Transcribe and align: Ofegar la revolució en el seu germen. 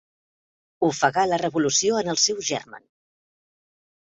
Ofegar 0.87 1.25
la 1.27 1.39
revolució 1.43 1.99
en 2.01 2.09
el 2.15 2.19
seu 2.25 2.41
germen. 2.51 2.89